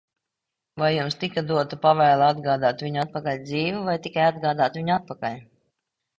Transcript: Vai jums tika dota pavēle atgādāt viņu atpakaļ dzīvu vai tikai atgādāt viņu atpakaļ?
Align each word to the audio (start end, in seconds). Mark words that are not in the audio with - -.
Vai 0.83 0.87
jums 0.93 1.17
tika 1.23 1.43
dota 1.51 1.79
pavēle 1.83 2.25
atgādāt 2.29 2.81
viņu 2.87 2.99
atpakaļ 3.03 3.39
dzīvu 3.45 3.85
vai 3.91 3.97
tikai 4.09 4.27
atgādāt 4.33 4.83
viņu 4.83 4.99
atpakaļ? 4.99 5.39